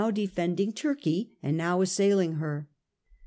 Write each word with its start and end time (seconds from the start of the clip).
197 0.01 0.25
defending 0.55 0.73
Turkey, 0.73 1.31
and 1.43 1.55
now 1.55 1.79
assailing 1.79 2.33
her. 2.37 2.67